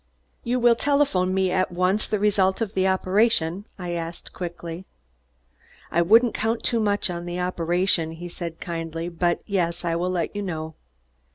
"You 0.43 0.59
will 0.59 0.73
telephone 0.75 1.31
me 1.31 1.51
at 1.51 1.71
once 1.71 2.07
the 2.07 2.17
result 2.17 2.59
of 2.59 2.73
the 2.73 2.87
operation?" 2.87 3.65
I 3.77 3.91
asked 3.91 4.33
quickly. 4.33 4.87
"I 5.91 6.01
wouldn't 6.01 6.33
count 6.33 6.63
too 6.63 6.79
much 6.79 7.11
on 7.11 7.25
the 7.27 7.39
operation," 7.39 8.13
he 8.13 8.27
said 8.27 8.59
kindly, 8.59 9.09
"but 9.09 9.43
I 9.47 9.95
will 9.95 10.09
let 10.09 10.35
you 10.35 10.41
know." 10.41 10.73